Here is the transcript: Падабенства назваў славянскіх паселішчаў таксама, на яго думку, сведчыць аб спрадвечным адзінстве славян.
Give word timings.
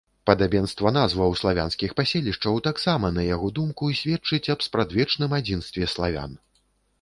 Падабенства 0.27 0.91
назваў 0.93 1.35
славянскіх 1.41 1.93
паселішчаў 1.99 2.57
таксама, 2.69 3.11
на 3.19 3.27
яго 3.27 3.51
думку, 3.59 3.91
сведчыць 4.01 4.43
аб 4.55 4.67
спрадвечным 4.69 5.37
адзінстве 5.43 5.85
славян. 5.95 6.35